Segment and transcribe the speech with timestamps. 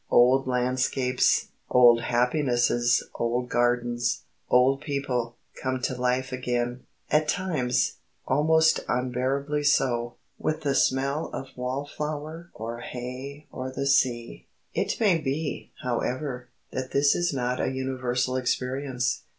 [0.09, 8.79] Old landscapes, old happinesses old gardens, old people, come to life again at times, almost
[8.89, 14.47] unbearably so with the smell of wallflower or hay or the sea.
[14.73, 19.21] It may be, however, that this is not a universal experience.